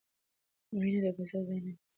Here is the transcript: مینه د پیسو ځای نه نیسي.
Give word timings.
مینه 0.79 0.99
د 1.03 1.07
پیسو 1.17 1.39
ځای 1.47 1.59
نه 1.59 1.61
نیسي. 1.73 1.81